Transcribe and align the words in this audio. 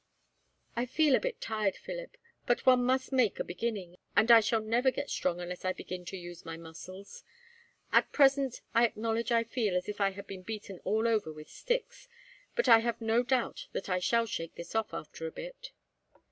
"I 0.75 0.87
feel 0.87 1.13
a 1.13 1.19
bit 1.19 1.39
tired, 1.39 1.75
Philip, 1.75 2.17
but 2.47 2.65
one 2.65 2.83
must 2.83 3.11
make 3.11 3.39
a 3.39 3.43
beginning, 3.43 3.99
and 4.15 4.31
I 4.31 4.39
shall 4.39 4.59
never 4.61 4.89
get 4.89 5.11
strong 5.11 5.39
unless 5.39 5.63
I 5.63 5.73
begin 5.73 6.05
to 6.05 6.17
use 6.17 6.43
my 6.43 6.57
muscles. 6.57 7.23
At 7.91 8.11
present, 8.11 8.61
I 8.73 8.83
acknowledge 8.83 9.31
I 9.31 9.43
feel 9.43 9.75
as 9.77 9.87
if 9.87 10.01
I 10.01 10.09
had 10.09 10.25
been 10.25 10.41
beaten 10.41 10.79
all 10.85 11.07
over 11.07 11.31
with 11.31 11.51
sticks, 11.51 12.07
but 12.55 12.67
I 12.67 12.79
have 12.79 12.99
no 12.99 13.21
doubt 13.21 13.67
that 13.73 13.89
I 13.89 13.99
shall 13.99 14.25
shake 14.25 14.55
this 14.55 14.73
off, 14.73 14.91
after 14.91 15.27
a 15.27 15.31
bit." 15.31 15.71